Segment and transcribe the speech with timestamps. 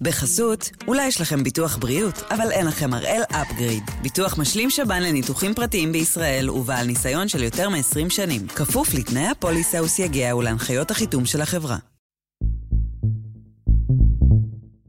[0.00, 3.82] בחסות, אולי יש לכם ביטוח בריאות, אבל אין לכם הראל אפגריד.
[4.02, 8.46] ביטוח משלים שב"ן לניתוחים פרטיים בישראל ובעל ניסיון של יותר מ-20 שנים.
[8.48, 11.76] כפוף לתנאי הפוליסה וסייגיה ולהנחיות החיתום של החברה.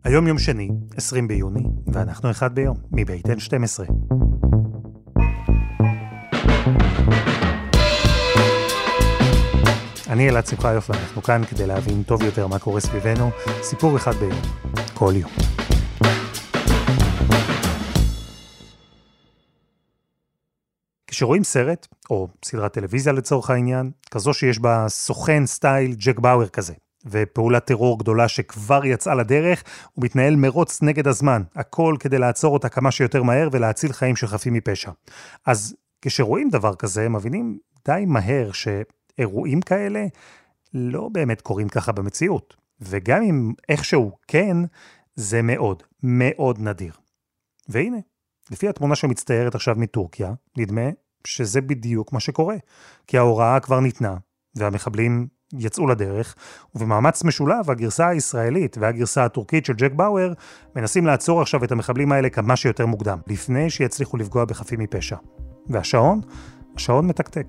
[0.04, 1.64] היום יום שני, 20 ביוני,
[1.94, 3.92] ואנחנו אחד ביום, מבית N12.
[10.10, 13.30] אני אלעד שמחיוף ואנחנו כאן כדי להבין טוב יותר מה קורה סביבנו,
[13.62, 14.42] סיפור אחד ביום,
[14.98, 15.32] כל יום.
[21.08, 26.74] כשרואים סרט, או סדרת טלוויזיה לצורך העניין, כזו שיש בה סוכן סטייל ג'ק באואר כזה,
[27.06, 29.64] ופעולת טרור גדולה שכבר יצאה לדרך,
[29.98, 34.54] ומתנהל מרוץ נגד הזמן, הכל כדי לעצור אותה כמה שיותר מהר ולהציל חיים של חפים
[34.54, 34.92] מפשע.
[35.46, 38.68] אז כשרואים דבר כזה, מבינים די מהר ש...
[39.20, 40.06] אירועים כאלה
[40.74, 42.65] לא באמת קורים ככה במציאות.
[42.82, 44.58] וגם אם איכשהו כן,
[45.16, 46.94] זה מאוד, מאוד נדיר.
[47.70, 47.98] והנה,
[48.52, 50.90] לפי התמונה שמצטיירת עכשיו מטורקיה, נדמה
[51.28, 52.56] שזה בדיוק מה שקורה.
[53.08, 54.18] כי ההוראה כבר ניתנה,
[54.56, 56.36] והמחבלים יצאו לדרך,
[56.76, 60.34] ובמאמץ משולב, הגרסה הישראלית והגרסה הטורקית של ג'ק באואר
[60.76, 65.18] מנסים לעצור עכשיו את המחבלים האלה כמה שיותר מוקדם, לפני שיצליחו לפגוע בחפים מפשע.
[65.68, 66.22] והשעון?
[66.76, 67.48] השעון מתקתק.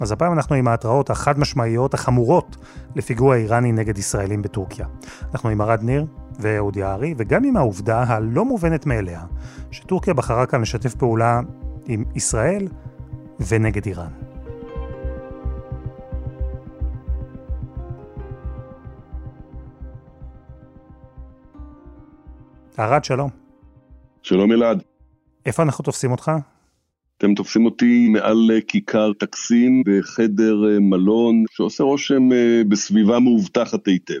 [0.00, 2.56] אז הפעם אנחנו עם ההתראות החד משמעיות החמורות
[2.96, 4.86] לפיגוע איראני נגד ישראלים בטורקיה.
[5.32, 6.06] אנחנו עם ארד ניר
[6.38, 9.24] ואהוד יערי, וגם עם העובדה הלא מובנת מאליה,
[9.70, 11.40] שטורקיה בחרה כאן לשתף פעולה
[11.86, 12.68] עם ישראל
[13.48, 14.10] ונגד איראן.
[22.78, 23.30] ארד, שלום.
[24.22, 24.82] שלום אלעד.
[25.46, 26.32] איפה אנחנו תופסים אותך?
[27.20, 33.86] אתם תופסים אותי מעל אה, כיכר טקסים בחדר אה, מלון שעושה רושם אה, בסביבה מאובטחת
[33.86, 34.20] היטב.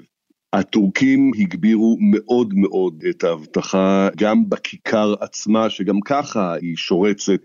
[0.52, 7.40] הטורקים הגבירו מאוד מאוד את האבטחה גם בכיכר עצמה, שגם ככה היא שורצת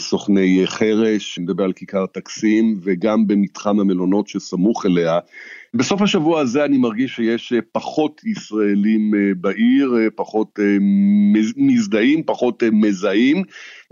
[0.00, 5.18] סוכני חרש, מדבר על כיכר טקסים, וגם במתחם המלונות שסמוך אליה.
[5.74, 10.58] בסוף השבוע הזה אני מרגיש שיש פחות ישראלים בעיר, פחות
[11.56, 13.42] מזדהים, פחות מזהים,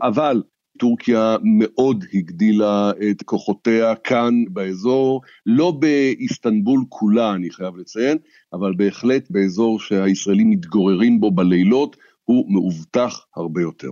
[0.03, 0.43] אבל
[0.79, 8.19] טורקיה מאוד הגדילה את כוחותיה כאן באזור, לא באיסטנבול כולה אני חייב לציין,
[8.53, 13.89] אבל בהחלט באזור שהישראלים מתגוררים בו בלילות, הוא מאובטח הרבה יותר.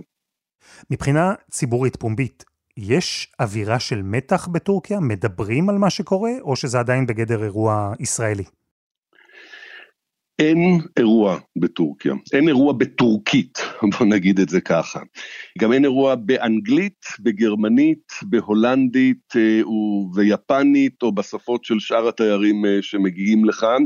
[0.91, 2.43] מבחינה ציבורית פומבית,
[2.77, 4.99] יש אווירה של מתח בטורקיה?
[4.99, 8.43] מדברים על מה שקורה, או שזה עדיין בגדר אירוע ישראלי?
[10.43, 13.59] אין אירוע בטורקיה, אין אירוע בטורקית,
[13.91, 14.99] בוא נגיד את זה ככה.
[15.59, 23.45] גם אין אירוע באנגלית, בגרמנית, בהולנדית אה, וביפנית, או בשפות של שאר התיירים אה, שמגיעים
[23.45, 23.83] לכאן.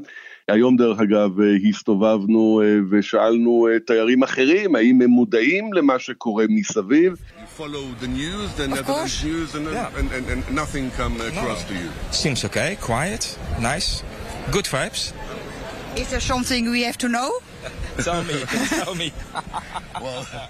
[0.47, 7.13] היום דרך אגב אה, הסתובבנו ושאלנו תיירים אחרים האם הם מודעים למה שקורה מסביב.
[12.11, 13.23] Seems okay, quiet,
[13.59, 14.03] nice,
[14.51, 15.13] good vibes.
[15.97, 17.29] Is there something we have to know?
[18.07, 18.35] tell me,
[18.69, 19.11] tell me.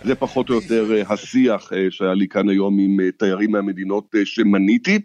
[0.03, 4.15] זה פחות או יותר אה, השיח אה, שהיה לי כאן היום עם אה, תיירים מהמדינות
[4.23, 4.99] שמניתי.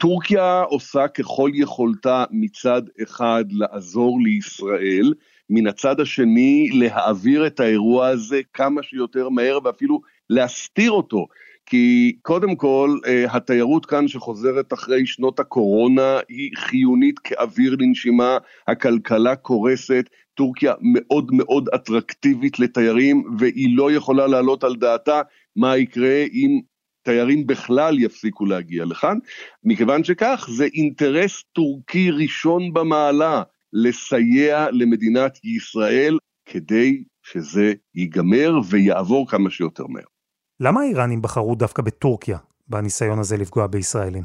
[0.00, 5.12] טורקיה עושה ככל יכולתה מצד אחד לעזור לישראל,
[5.50, 10.00] מן הצד השני להעביר את האירוע הזה כמה שיותר מהר ואפילו
[10.30, 11.26] להסתיר אותו.
[11.66, 20.04] כי קודם כל, התיירות כאן שחוזרת אחרי שנות הקורונה היא חיונית כאוויר לנשימה, הכלכלה קורסת,
[20.34, 25.22] טורקיה מאוד מאוד אטרקטיבית לתיירים, והיא לא יכולה להעלות על דעתה
[25.56, 26.60] מה יקרה אם
[27.04, 29.18] תיירים בכלל יפסיקו להגיע לכאן.
[29.64, 33.42] מכיוון שכך, זה אינטרס טורקי ראשון במעלה
[33.72, 40.11] לסייע למדינת ישראל כדי שזה ייגמר ויעבור כמה שיותר מהר.
[40.64, 44.22] למה האיראנים בחרו דווקא בטורקיה בניסיון הזה לפגוע בישראלים?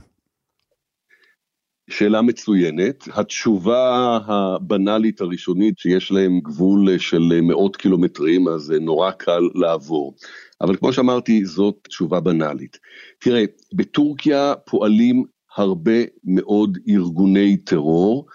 [1.89, 3.07] שאלה מצוינת.
[3.13, 10.15] התשובה הבנאלית הראשונית שיש להם גבול של מאות קילומטרים, אז נורא קל לעבור.
[10.61, 12.77] אבל כמו שאמרתי, זאת תשובה בנאלית.
[13.19, 13.43] תראה,
[13.73, 15.23] בטורקיה פועלים
[15.55, 18.25] הרבה מאוד ארגוני טרור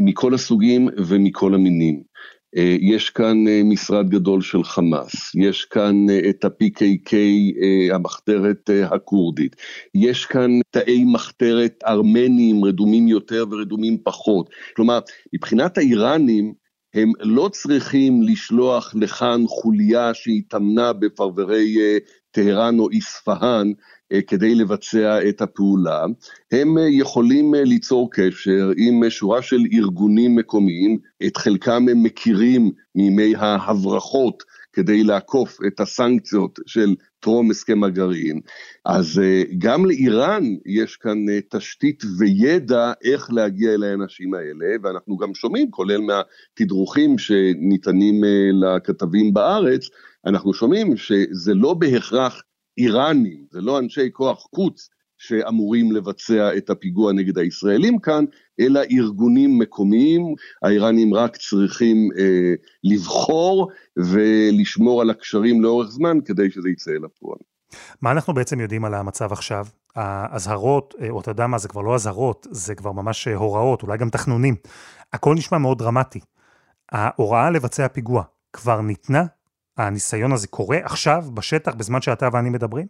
[0.00, 2.02] מכל הסוגים ומכל המינים.
[2.56, 7.12] אה, יש כאן אה, משרד גדול של חמאס, יש כאן אה, את ה-PKK,
[7.92, 9.56] המחתרת הכורדית,
[9.94, 14.50] יש כאן תאי מחתרת ארמנים רדומים יותר ורדומים פחות.
[14.76, 14.98] כלומר,
[15.32, 16.54] מבחינת האיראנים,
[16.94, 21.76] הם לא צריכים לשלוח לכאן חוליה שהתאמנה בפרברי
[22.30, 23.72] טהרן או איספהאן
[24.26, 26.04] כדי לבצע את הפעולה,
[26.52, 34.42] הם יכולים ליצור קשר עם שורה של ארגונים מקומיים, את חלקם הם מכירים מימי ההברחות
[34.76, 38.40] כדי לעקוף את הסנקציות של טרום הסכם הגרעין.
[38.84, 45.16] אז אה, גם לאיראן יש כאן אה, תשתית וידע איך להגיע אל האנשים האלה, ואנחנו
[45.16, 49.88] גם שומעים, כולל מהתדרוכים שניתנים אה, לכתבים בארץ,
[50.26, 52.42] אנחנו שומעים שזה לא בהכרח
[52.78, 54.88] איראנים, זה לא אנשי כוח קוץ
[55.18, 58.24] שאמורים לבצע את הפיגוע נגד הישראלים כאן,
[58.60, 66.68] אלא ארגונים מקומיים, האיראנים רק צריכים אה, לבחור ולשמור על הקשרים לאורך זמן כדי שזה
[66.68, 67.38] יצא אל הפועל.
[68.02, 69.66] מה אנחנו בעצם יודעים על המצב עכשיו?
[69.94, 73.98] האזהרות, אה, או אתה יודע מה, זה כבר לא אזהרות, זה כבר ממש הוראות, אולי
[73.98, 74.54] גם תחנונים.
[75.12, 76.20] הכל נשמע מאוד דרמטי.
[76.92, 79.24] ההוראה לבצע פיגוע כבר ניתנה?
[79.76, 82.86] הניסיון הזה קורה עכשיו, בשטח, בזמן שאתה ואני מדברים?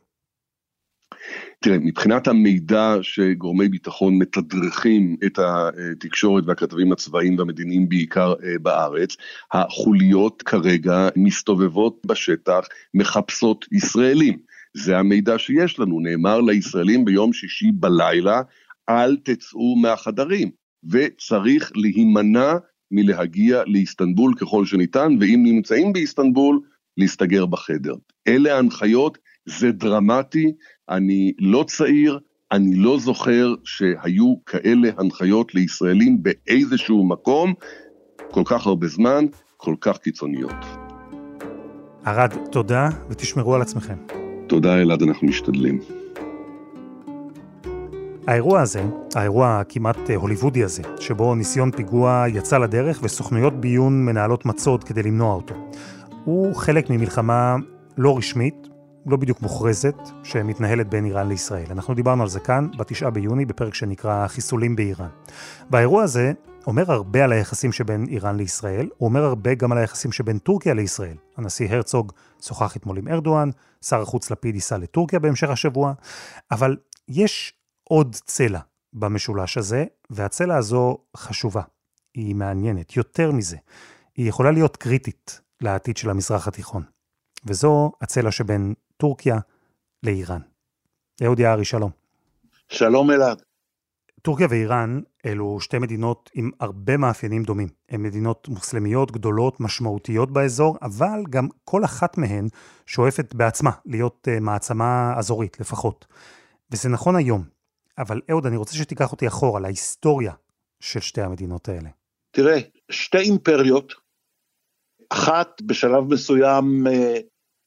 [1.60, 9.16] תראה, מבחינת המידע שגורמי ביטחון מתדרכים את התקשורת והכתבים הצבאיים והמדיניים בעיקר אה, בארץ,
[9.52, 12.60] החוליות כרגע מסתובבות בשטח,
[12.94, 14.38] מחפשות ישראלים.
[14.74, 18.42] זה המידע שיש לנו, נאמר לישראלים ביום שישי בלילה,
[18.88, 20.50] אל תצאו מהחדרים,
[20.90, 22.52] וצריך להימנע
[22.90, 26.60] מלהגיע לאיסטנבול ככל שניתן, ואם נמצאים באיסטנבול,
[26.96, 27.94] להסתגר בחדר.
[28.28, 30.52] אלה ההנחיות, זה דרמטי,
[30.88, 32.18] אני לא צעיר,
[32.52, 37.54] אני לא זוכר שהיו כאלה הנחיות לישראלים באיזשהו מקום
[38.30, 39.24] כל כך הרבה זמן,
[39.56, 40.54] כל כך קיצוניות.
[42.04, 43.96] ערד, תודה ותשמרו על עצמכם.
[44.46, 45.80] תודה אלעד, אנחנו משתדלים.
[48.26, 48.82] האירוע הזה,
[49.14, 55.34] האירוע הכמעט הוליוודי הזה, שבו ניסיון פיגוע יצא לדרך וסוכנויות ביון מנהלות מצוד כדי למנוע
[55.34, 55.54] אותו,
[56.26, 57.56] הוא חלק ממלחמה
[57.96, 58.68] לא רשמית,
[59.06, 61.66] לא בדיוק מוכרזת, שמתנהלת בין איראן לישראל.
[61.70, 65.08] אנחנו דיברנו על זה כאן, בתשעה ביוני, בפרק שנקרא חיסולים באיראן.
[65.70, 66.32] והאירוע הזה
[66.66, 70.74] אומר הרבה על היחסים שבין איראן לישראל, הוא אומר הרבה גם על היחסים שבין טורקיה
[70.74, 71.16] לישראל.
[71.36, 72.12] הנשיא הרצוג
[72.42, 73.50] שוחח אתמול עם ארדואן,
[73.84, 75.92] שר החוץ לפיד ייסע לטורקיה בהמשך השבוע,
[76.50, 76.76] אבל
[77.08, 77.52] יש
[77.84, 78.60] עוד צלע
[78.92, 81.62] במשולש הזה, והצלע הזו חשובה.
[82.14, 82.96] היא מעניינת.
[82.96, 83.56] יותר מזה,
[84.16, 86.82] היא יכולה להיות קריטית לעתיד של המזרח התיכון.
[87.46, 89.38] וזו הצלע שבין טורקיה
[90.02, 90.40] לאיראן.
[91.24, 91.90] אהוד יערי, שלום.
[92.68, 93.42] שלום אלעד.
[94.22, 97.68] טורקיה ואיראן אלו שתי מדינות עם הרבה מאפיינים דומים.
[97.88, 102.48] הן מדינות מוסלמיות גדולות, משמעותיות באזור, אבל גם כל אחת מהן
[102.86, 106.06] שואפת בעצמה להיות uh, מעצמה אזורית לפחות.
[106.70, 107.44] וזה נכון היום.
[107.98, 110.32] אבל אהוד, אני רוצה שתיקח אותי אחורה להיסטוריה
[110.80, 111.88] של שתי המדינות האלה.
[112.30, 112.58] תראה,
[112.90, 113.94] שתי אימפריות,
[115.10, 116.90] אחת בשלב מסוים uh,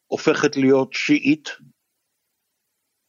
[0.08, 1.50] הופכת להיות שיעית.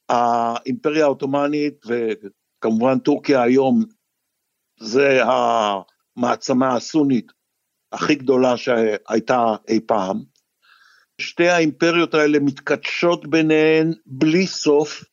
[0.09, 3.85] האימפריה העות'מאנית וכמובן טורקיה היום
[4.81, 7.32] זה המעצמה הסונית
[7.93, 10.23] הכי גדולה שהייתה אי פעם.
[11.21, 15.05] שתי האימפריות האלה מתקדשות ביניהן בלי סוף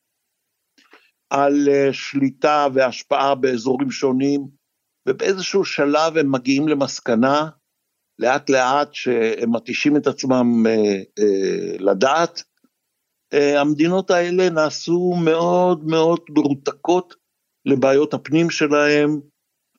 [1.29, 4.47] על אה, שליטה והשפעה באזורים שונים,
[5.07, 7.49] ובאיזשהו שלב הם מגיעים למסקנה
[8.19, 12.43] לאט לאט שהם מתישים את עצמם אה, אה, לדעת,
[13.33, 17.15] אה, המדינות האלה נעשו מאוד מאוד מרותקות
[17.65, 19.19] לבעיות הפנים שלהם,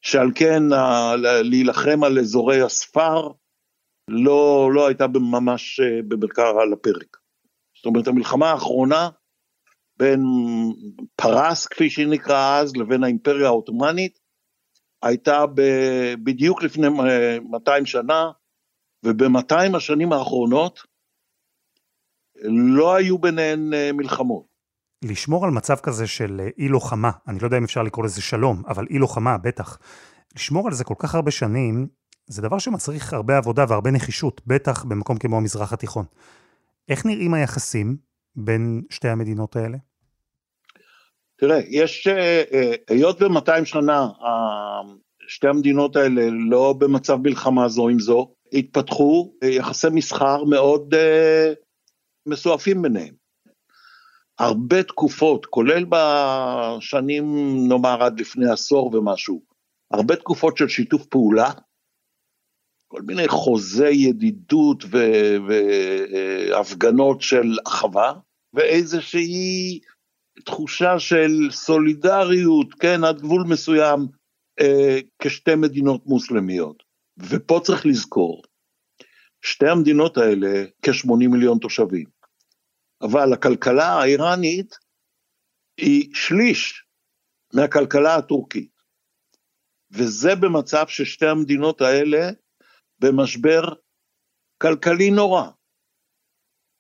[0.03, 1.13] שעל כן ה,
[1.43, 3.29] להילחם על אזורי הספר
[4.11, 7.17] לא, לא הייתה ממש אה, במרכז על הפרק.
[7.77, 9.09] זאת אומרת, המלחמה האחרונה
[9.99, 10.23] בין
[11.17, 14.19] פרס, כפי שהיא נקרא אז, לבין האימפריה העות'מאנית,
[15.03, 15.63] הייתה ב,
[16.25, 16.89] בדיוק לפני
[17.51, 18.31] 200 שנה,
[19.05, 20.81] וב-200 השנים האחרונות
[22.45, 24.47] לא היו ביניהן אה, מלחמות.
[25.05, 28.23] לשמור על מצב כזה של אה, אי לוחמה, אני לא יודע אם אפשר לקרוא לזה
[28.23, 29.79] שלום, אבל אי לוחמה, בטח.
[30.35, 31.89] לשמור על זה כל כך הרבה שנים,
[32.27, 36.05] זה דבר שמצריך הרבה עבודה והרבה נחישות, בטח במקום כמו המזרח התיכון.
[36.89, 37.97] איך נראים היחסים
[38.37, 39.79] בין שתי המדינות האלה?
[41.41, 44.09] תראה, יש, אה, אה, היות ו-200 שנה
[45.29, 50.95] שתי המדינות האלה לא במצב מלחמה זו עם זו, התפתחו יחסי מסחר מאוד
[52.27, 53.15] מסועפים ביניהם.
[54.39, 57.25] הרבה תקופות, כולל בשנים
[57.69, 59.43] נאמר עד לפני עשור ומשהו,
[59.91, 61.51] הרבה תקופות של שיתוף פעולה,
[62.89, 64.85] כל מיני חוזי ידידות
[66.51, 68.13] והפגנות של אחווה,
[68.55, 69.81] ואיזושהי
[70.45, 74.07] תחושה של סולידריות, כן, עד גבול מסוים,
[74.61, 76.83] אה, כשתי מדינות מוסלמיות.
[77.19, 78.43] ופה צריך לזכור,
[79.43, 82.07] שתי המדינות האלה כ-80 מיליון תושבים,
[83.03, 84.75] אבל הכלכלה האיראנית
[85.81, 86.85] היא שליש
[87.55, 88.71] מהכלכלה הטורקית.
[89.91, 92.31] וזה במצב ששתי המדינות האלה
[92.99, 93.63] במשבר
[94.63, 95.51] כלכלי נורא.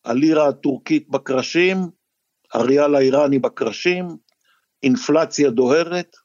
[0.04, 1.76] הלירה הטורקית בקרשים,
[2.52, 4.08] הריאל האיראני בקרשים,
[4.82, 6.16] אינפלציה דוהרת,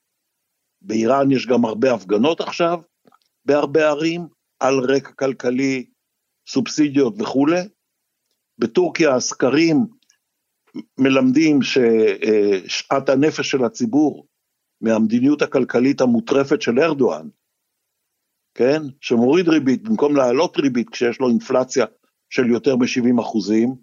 [0.82, 2.80] באיראן יש גם הרבה הפגנות עכשיו,
[3.46, 4.28] בהרבה ערים,
[4.60, 5.86] על רקע כלכלי,
[6.48, 7.62] סובסידיות וכולי.
[8.60, 9.86] בטורקיה הסקרים
[10.98, 14.28] מלמדים ששעת הנפש של הציבור
[14.82, 17.28] מהמדיניות הכלכלית המוטרפת של ארדואן,
[18.56, 21.86] כן, שמוריד ריבית במקום להעלות ריבית כשיש לו אינפלציה
[22.30, 23.76] של יותר מ-70 אחוזים,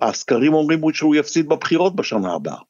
[0.00, 2.60] הסקרים אומרים שהוא יפסיד בבחירות בשנה הבאה.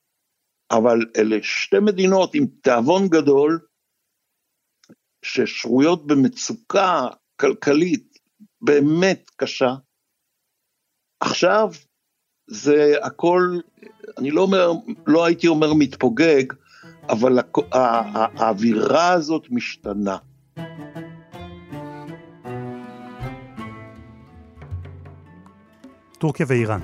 [0.71, 3.61] אבל אלה שתי מדינות עם תיאבון גדול,
[5.23, 7.06] ששרויות במצוקה
[7.40, 8.18] כלכלית
[8.61, 9.75] באמת קשה.
[11.21, 11.68] עכשיו
[12.47, 13.59] זה הכל,
[14.18, 14.73] אני לא אומר,
[15.06, 16.45] לא הייתי אומר מתפוגג,
[17.09, 17.38] אבל
[17.73, 20.16] האווירה הזאת משתנה.
[26.18, 26.80] טורקיה ואיראן,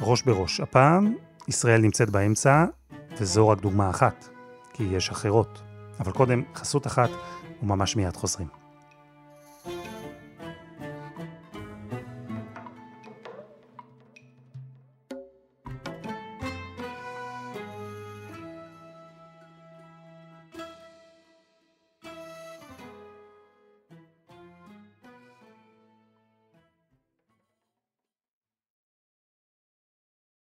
[0.00, 0.60] ראש בראש.
[0.60, 1.14] הפעם
[1.48, 2.64] ישראל נמצאת באמצע,
[3.18, 4.28] וזו רק דוגמה אחת,
[4.72, 5.62] כי יש אחרות.
[6.00, 7.10] אבל קודם, חסות אחת,
[7.62, 8.63] וממש מיד חוזרים.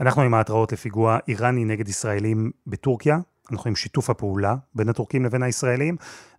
[0.00, 3.18] אנחנו עם ההתראות לפיגוע איראני נגד ישראלים בטורקיה,
[3.52, 5.96] אנחנו עם שיתוף הפעולה בין הטורקים לבין הישראלים,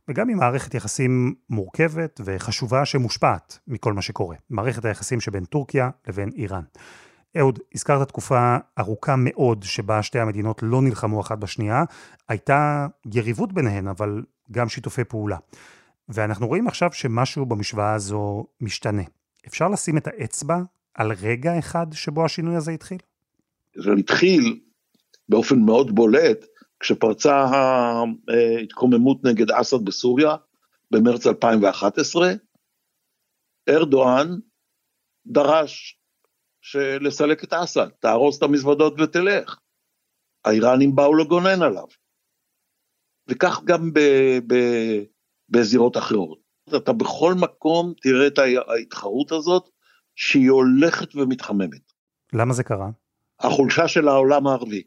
[0.08, 4.36] וגם עם מערכת יחסים מורכבת וחשובה שמושפעת מכל מה שקורה.
[4.50, 6.64] מערכת היחסים שבין טורקיה לבין איראן.
[7.38, 11.84] אהוד, הזכרת תקופה ארוכה מאוד שבה שתי המדינות לא נלחמו אחת בשנייה.
[12.30, 15.38] הייתה יריבות ביניהן, אבל גם שיתופי פעולה.
[16.10, 19.04] ואנחנו רואים עכשיו שמשהו במשוואה הזו משתנה.
[19.48, 20.62] אפשר לשים את האצבע
[20.94, 22.98] על רגע אחד שבו השינוי הזה התחיל?
[23.76, 24.60] זה התחיל
[25.30, 26.46] באופן מאוד בולט
[26.80, 30.36] כשפרצה ההתקוממות נגד אסד בסוריה
[30.92, 32.28] במרץ 2011,
[33.70, 34.28] ארדואן
[35.26, 36.00] דרש
[37.02, 39.60] לסלק את אסד, תהרוס את המזוודות ותלך.
[40.46, 41.88] האיראנים באו לגונן עליו.
[43.28, 44.00] וכך גם ב,
[44.48, 44.56] ב,
[45.50, 46.40] בזירות אחרות.
[46.76, 49.70] אתה בכל מקום תראה את ההתחרות הזאת,
[50.16, 51.92] שהיא הולכת ומתחממת.
[52.34, 52.90] למה זה קרה?
[53.40, 54.84] החולשה של העולם הערבי.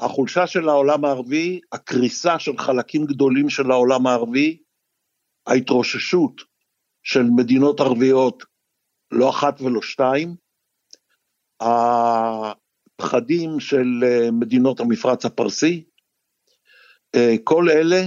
[0.00, 4.62] החולשה של העולם הערבי, הקריסה של חלקים גדולים של העולם הערבי,
[5.46, 6.42] ההתרוששות
[7.02, 8.44] של מדינות ערביות,
[9.10, 10.36] לא אחת ולא שתיים,
[13.00, 15.84] הפחדים של אה, מדינות המפרץ הפרסי,
[17.14, 18.02] אה, כל אלה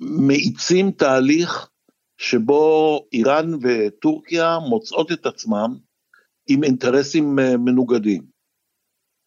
[0.00, 1.68] מאיצים תהליך
[2.18, 5.78] שבו איראן וטורקיה מוצאות את עצמם
[6.48, 8.35] עם אינטרסים אה, מנוגדים.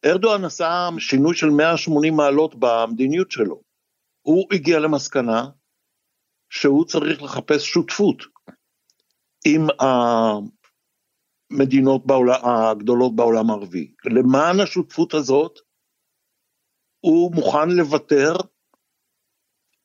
[0.06, 3.62] ארדואן עשה שינוי של 180 מעלות במדיניות שלו.
[4.22, 5.50] הוא הגיע למסקנה
[6.50, 8.24] שהוא צריך לחפש שותפות
[9.46, 9.62] עם
[11.52, 13.94] המדינות בעולם, הגדולות בעולם הערבי.
[14.06, 15.60] למען השותפות הזאת,
[17.00, 18.34] הוא מוכן לוותר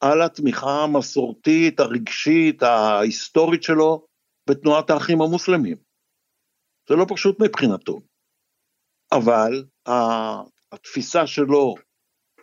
[0.00, 4.06] על התמיכה המסורתית, הרגשית, ההיסטורית שלו
[4.50, 5.76] בתנועת האחים המוסלמים.
[6.88, 8.00] זה לא פשוט מבחינתו.
[9.12, 9.64] אבל
[10.72, 11.74] התפיסה שלו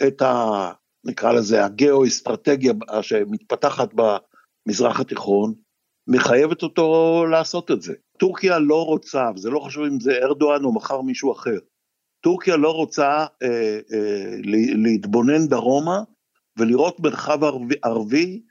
[0.08, 0.72] את ה...
[1.06, 5.54] נקרא לזה הגיאו-אסטרטגיה שמתפתחת במזרח התיכון,
[6.08, 7.94] מחייבת אותו לעשות את זה.
[8.18, 11.58] טורקיה לא רוצה, וזה לא חשוב אם זה ארדואן או מחר מישהו אחר,
[12.24, 14.36] טורקיה לא רוצה אה, אה,
[14.74, 16.04] להתבונן דרומה
[16.58, 18.42] ולראות מרחב ערבי, ערבי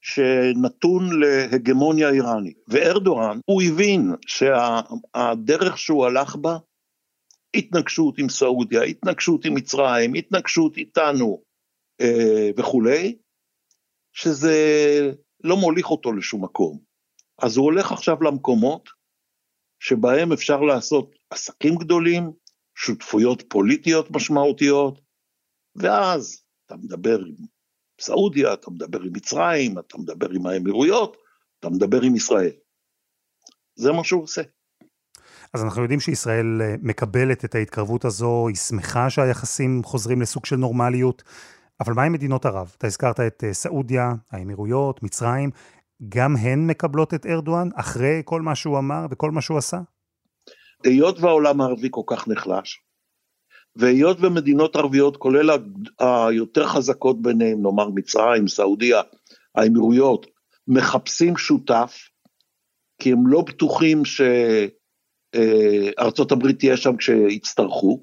[0.00, 2.58] שנתון להגמוניה איראנית.
[2.68, 6.56] וארדואן, הוא הבין שהדרך שהוא הלך בה
[7.56, 11.42] התנגשות עם סעודיה, התנגשות עם מצרים, התנגשות איתנו
[12.00, 13.18] אה, וכולי,
[14.12, 14.56] שזה
[15.44, 16.78] לא מוליך אותו לשום מקום.
[17.42, 18.88] אז הוא הולך עכשיו למקומות
[19.80, 22.32] שבהם אפשר לעשות עסקים גדולים,
[22.74, 25.00] שותפויות פוליטיות משמעותיות,
[25.76, 27.46] ואז אתה מדבר עם
[28.00, 31.16] סעודיה, אתה מדבר עם מצרים, אתה מדבר עם האמירויות,
[31.58, 32.52] אתה מדבר עם ישראל.
[33.74, 34.42] זה מה שהוא עושה.
[35.54, 40.56] אז אנחנו יודעים שישראל אה, מקבלת את ההתקרבות הזו, היא שמחה שהיחסים חוזרים לסוג של
[40.56, 41.22] נורמליות,
[41.80, 42.74] אבל מה עם מדינות ערב?
[42.78, 45.50] אתה הזכרת את אה, סעודיה, האמירויות, מצרים,
[46.08, 49.78] גם הן מקבלות את ארדואן אחרי כל מה שהוא אמר וכל מה שהוא עשה?
[50.84, 52.80] היות והעולם הערבי כל כך נחלש,
[53.76, 55.50] והיות ומדינות ערביות, כולל
[55.98, 59.02] היותר חזקות ביניהם, נאמר מצרים, סעודיה,
[59.54, 60.26] האמירויות,
[60.68, 62.08] מחפשים שותף,
[63.02, 64.04] כי הם לא בטוחים
[65.36, 68.02] שארצות הברית תהיה שם כשיצטרכו.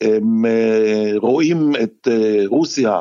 [0.00, 3.00] הם אה, רואים את אה, רוסיה,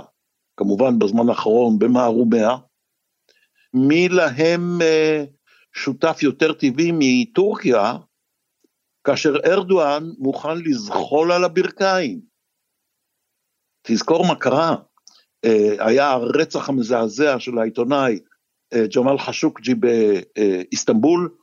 [0.58, 2.50] כמובן בזמן האחרון, במערומיה,
[3.74, 5.24] מי להם אה,
[5.74, 7.94] שותף יותר טבעי מטורקיה,
[9.04, 12.22] כאשר ארדואן מוכן לזחול על הברכיים.
[13.88, 14.76] תזכור מה קרה,
[15.80, 18.20] היה הרצח המזעזע של העיתונאי
[18.96, 21.36] ג'מאל חשוקג'י באיסטנבול,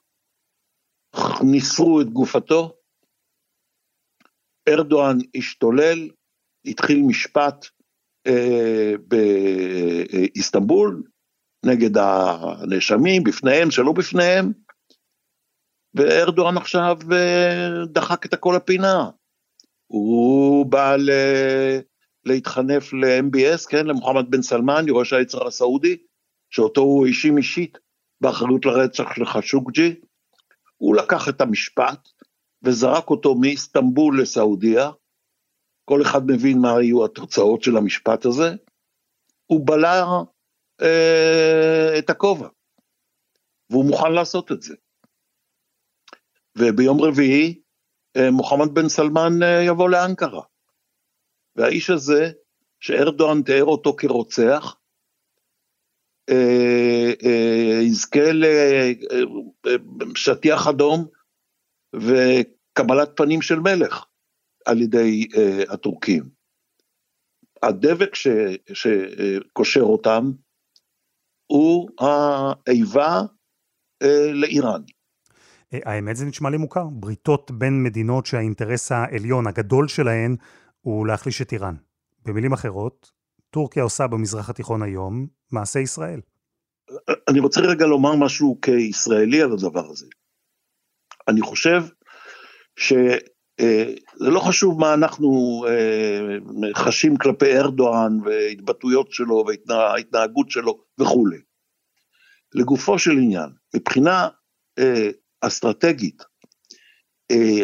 [1.42, 2.76] ניסרו את גופתו,
[4.68, 6.08] ארדואן השתולל,
[6.66, 7.66] התחיל משפט
[8.26, 11.02] אה, באיסטנבול
[11.66, 14.52] נגד הנאשמים, בפניהם, שלא בפניהם,
[15.94, 19.10] וארדואן עכשיו אה, דחק את הכל לפינה.
[19.86, 21.10] הוא בא ל...
[22.24, 25.96] להתחנף ל-MBS, כן, למוחמד בן סלמן, יורש היצר הסעודי,
[26.50, 27.78] שאותו הוא האשים אישית
[28.20, 29.94] באחריות לרצח של חשוקג'י.
[30.82, 32.08] הוא לקח את המשפט
[32.62, 34.90] וזרק אותו מאיסטנבול לסעודיה,
[35.84, 38.54] כל אחד מבין מה היו התוצאות של המשפט הזה,
[39.46, 40.04] הוא בלע
[40.82, 42.48] אה, את הכובע,
[43.70, 44.74] והוא מוכן לעשות את זה.
[46.58, 47.62] וביום רביעי
[48.16, 50.42] אה, מוחמד בן סלמן אה, יבוא לאנקרה.
[51.56, 52.32] והאיש הזה,
[52.80, 54.76] שארדואן תיאר אותו כרוצח,
[57.82, 58.32] יזכה
[59.94, 61.06] לשטיח אדום
[61.94, 64.04] וקבלת פנים של מלך
[64.66, 66.28] על ידי uh, הטורקים.
[67.62, 68.28] הדבק ש,
[68.72, 70.30] שקושר אותם
[71.46, 71.90] הוא
[72.66, 73.20] האיבה
[74.04, 74.82] uh, לאיראן.
[75.72, 80.36] האמת זה נשמע לי מוכר, בריתות בין מדינות שהאינטרס העליון, הגדול שלהן,
[80.80, 81.74] הוא להחליש את איראן.
[82.24, 83.10] במילים אחרות,
[83.52, 86.20] טורקיה עושה במזרח התיכון היום מעשה ישראל.
[87.28, 90.06] אני רוצה רגע לומר משהו כישראלי על הדבר הזה.
[91.28, 91.82] אני חושב
[92.78, 93.18] שזה
[93.60, 101.38] אה, לא חשוב מה אנחנו אה, חשים כלפי ארדואן והתבטאויות שלו וההתנהגות שלו וכולי.
[102.54, 104.28] לגופו של עניין, מבחינה
[104.78, 105.10] אה,
[105.40, 106.22] אסטרטגית,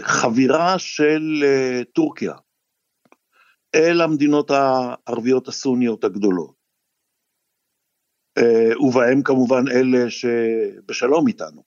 [0.01, 1.45] חבירה של
[1.95, 2.33] טורקיה
[3.75, 6.55] אל המדינות הערביות הסוניות הגדולות,
[8.81, 11.63] ובהם כמובן אלה שבשלום איתנו,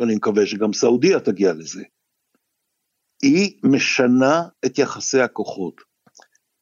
[0.00, 1.84] ואני מקווה שגם סעודיה תגיע לזה,
[3.22, 5.80] היא משנה את יחסי הכוחות.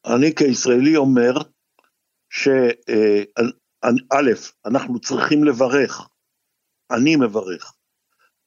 [0.05, 1.33] אני כישראלי אומר
[2.29, 2.71] שא',
[4.65, 6.07] אנחנו צריכים לברך,
[6.91, 7.73] אני מברך,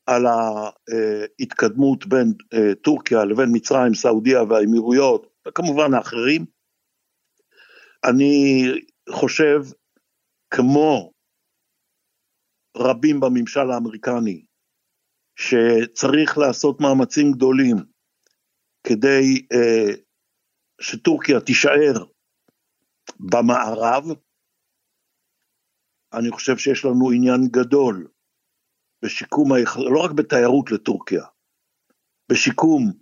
[0.06, 6.46] על ההתקדמות בין אה, טורקיה לבין מצרים, סעודיה והאמירויות, וכמובן האחרים.
[8.10, 8.64] אני
[9.10, 9.60] חושב,
[10.50, 11.12] כמו
[12.76, 14.44] רבים בממשל האמריקני,
[15.36, 17.76] שצריך לעשות מאמצים גדולים
[18.86, 19.94] כדי אה,
[20.80, 22.04] שטורקיה תישאר
[23.20, 24.04] במערב,
[26.12, 28.08] אני חושב שיש לנו עניין גדול
[29.04, 29.48] בשיקום.
[29.94, 31.24] לא רק בתיירות לטורקיה,
[32.32, 32.92] בשיקום.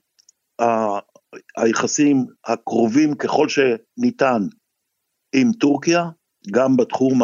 [1.56, 4.42] היחסים הקרובים ככל שניתן
[5.34, 6.04] עם טורקיה,
[6.52, 7.20] גם בתחום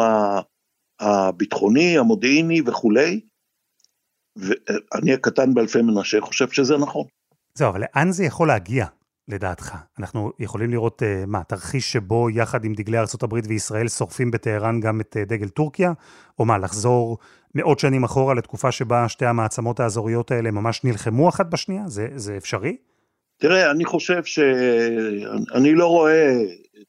[0.99, 3.21] הביטחוני, המודיעיני וכולי,
[4.35, 7.05] ואני הקטן באלפי מנשה חושב שזה נכון.
[7.53, 8.85] זהו, אבל לאן זה יכול להגיע,
[9.27, 9.75] לדעתך?
[9.99, 15.01] אנחנו יכולים לראות, uh, מה, תרחיש שבו יחד עם דגלי ארה"ב וישראל שורפים בטהרן גם
[15.01, 15.93] את uh, דגל טורקיה?
[16.39, 17.17] או מה, לחזור
[17.55, 21.83] מאות שנים אחורה לתקופה שבה שתי המעצמות האזוריות האלה ממש נלחמו אחת בשנייה?
[21.87, 22.77] זה, זה אפשרי?
[23.37, 26.33] תראה, אני חושב שאני לא רואה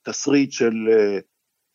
[0.02, 1.20] תסריט של uh,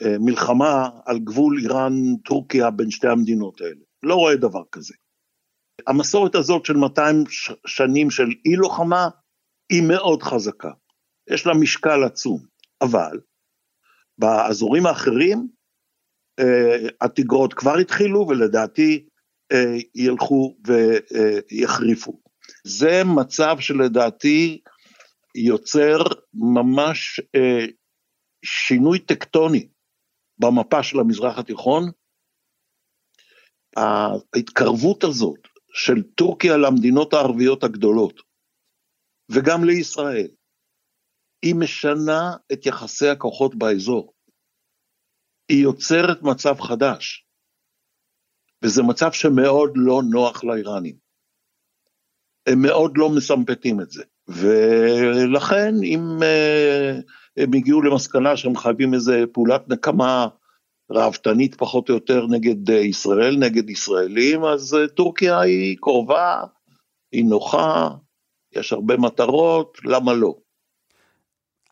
[0.03, 3.81] uh, מלחמה על גבול איראן-טורקיה בין שתי המדינות האלה.
[4.03, 4.93] לא רואה דבר כזה.
[5.87, 7.23] המסורת הזאת של 200
[7.67, 9.09] שנים של אי לוחמה
[9.71, 10.71] היא מאוד חזקה,
[11.29, 12.39] יש לה משקל עצום,
[12.81, 13.19] אבל
[14.17, 15.47] באזורים האחרים
[16.39, 19.07] אה, התגרות כבר התחילו ולדעתי
[19.51, 22.20] אה, ילכו ויחריפו.
[22.63, 24.61] זה מצב שלדעתי
[25.35, 25.97] יוצר
[26.33, 27.65] ממש אה,
[28.45, 29.67] שינוי טקטוני
[30.37, 31.83] במפה של המזרח התיכון.
[33.77, 35.39] ההתקרבות הזאת
[35.73, 38.21] של טורקיה למדינות הערביות הגדולות,
[39.31, 40.27] וגם לישראל,
[41.41, 44.13] היא משנה את יחסי הכוחות באזור.
[45.49, 47.25] היא יוצרת מצב חדש,
[48.63, 51.00] וזה מצב שמאוד לא נוח לאיראנים.
[52.47, 57.01] הם מאוד לא מסמפטים את זה, ולכן אם uh,
[57.37, 60.27] הם הגיעו למסקנה שהם חייבים איזה פעולת נקמה
[60.91, 66.43] ראוותנית פחות או יותר נגד uh, ישראל, נגד ישראלים, אז uh, טורקיה היא קרובה,
[67.11, 67.89] היא נוחה,
[68.55, 70.35] יש הרבה מטרות, למה לא?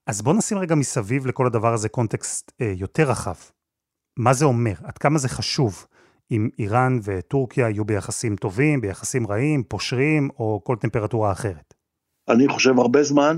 [0.07, 3.35] אז בוא נשים רגע מסביב לכל הדבר הזה קונטקסט אה, יותר רחב.
[4.17, 4.73] מה זה אומר?
[4.83, 5.87] עד כמה זה חשוב
[6.31, 11.73] אם איראן וטורקיה יהיו ביחסים טובים, ביחסים רעים, פושרים או כל טמפרטורה אחרת?
[12.29, 13.37] אני חושב הרבה זמן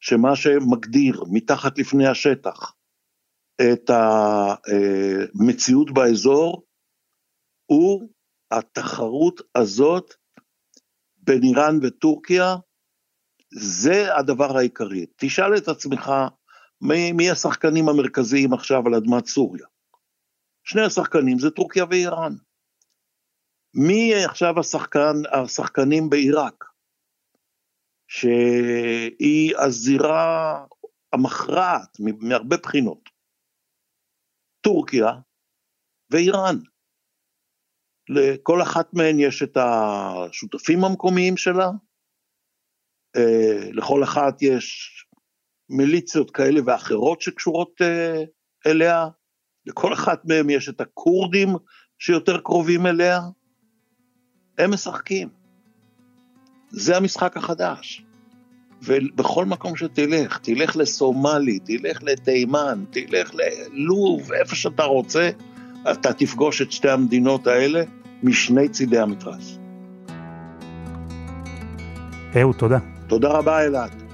[0.00, 2.72] שמה שמגדיר מתחת לפני השטח
[3.62, 6.66] את המציאות באזור
[7.66, 8.08] הוא
[8.50, 10.14] התחרות הזאת
[11.16, 12.56] בין איראן וטורקיה
[13.54, 15.06] זה הדבר העיקרי.
[15.16, 16.12] תשאל את עצמך,
[16.80, 19.66] מי, מי השחקנים המרכזיים עכשיו על אדמת סוריה?
[20.68, 22.32] שני השחקנים זה טורקיה ואיראן.
[23.74, 26.64] מי עכשיו השחקן, השחקנים בעיראק?
[28.08, 30.64] שהיא הזירה
[31.12, 33.08] המכרעת מהרבה בחינות.
[34.60, 35.06] טורקיה
[36.10, 36.56] ואיראן.
[38.08, 41.68] לכל אחת מהן יש את השותפים המקומיים שלה,
[43.16, 44.92] אה, לכל אחת יש
[45.68, 48.24] מיליציות כאלה ואחרות שקשורות אה,
[48.66, 49.06] אליה,
[49.66, 51.56] לכל אחת מהם יש את הכורדים
[51.98, 53.20] שיותר קרובים אליה,
[54.58, 55.28] הם משחקים.
[56.70, 58.02] זה המשחק החדש.
[58.82, 65.30] ובכל מקום שתלך, תלך לסומלי, תלך לתימן, תלך ללוב, איפה שאתה רוצה,
[65.90, 67.82] אתה תפגוש את שתי המדינות האלה
[68.22, 69.58] משני צידי המתרס.
[72.40, 72.78] אהוד, תודה.
[73.06, 74.05] תודה רבה, אלעד.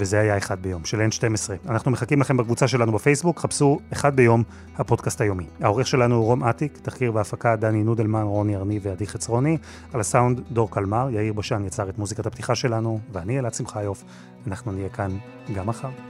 [0.00, 1.68] וזה היה אחד ביום, של N12.
[1.70, 4.42] אנחנו מחכים לכם בקבוצה שלנו בפייסבוק, חפשו אחד ביום,
[4.76, 5.46] הפודקאסט היומי.
[5.60, 9.58] העורך שלנו הוא רום אטיק, תחקיר והפקה דני נודלמן, רוני ארני ועדי חצרוני,
[9.92, 14.04] על הסאונד דור קלמר, יאיר בשן יצר את מוזיקת הפתיחה שלנו, ואני אלעד שמחיוף,
[14.46, 15.10] אנחנו נהיה כאן
[15.54, 16.09] גם מחר.